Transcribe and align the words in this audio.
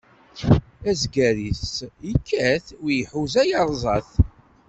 Azger-is 0.89 1.65
ikkat, 2.11 2.65
wi 2.81 2.93
iḥuza 3.01 3.43
iṛẓa-t. 3.47 4.11